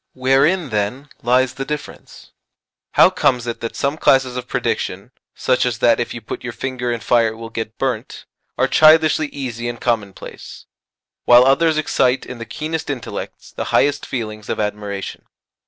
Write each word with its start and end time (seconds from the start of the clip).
Wherein, 0.13 0.69
then, 0.71 1.09
lies 1.21 1.53
the 1.53 1.63
difference? 1.63 2.31
How 2.93 3.11
comes 3.11 3.45
it 3.45 3.59
that 3.59 3.75
some 3.75 3.99
classes 3.99 4.35
of 4.35 4.47
prediction 4.47 5.11
such 5.35 5.63
as 5.63 5.77
that 5.77 5.99
if 5.99 6.11
you 6.11 6.21
put 6.21 6.43
your 6.43 6.53
finger 6.53 6.91
in 6.91 7.01
fire 7.01 7.27
it 7.27 7.35
will 7.35 7.51
get 7.51 7.77
burnt 7.77 8.25
are 8.57 8.67
childishly 8.67 9.27
easy 9.27 9.69
and 9.69 9.79
commonplace, 9.79 10.65
while 11.25 11.45
others 11.45 11.77
excite 11.77 12.25
in 12.25 12.39
the 12.39 12.45
keenest 12.47 12.89
intellects 12.89 13.51
the 13.51 13.65
highest 13.65 14.07
feelings 14.07 14.49
of 14.49 14.59
admiration? 14.59 15.27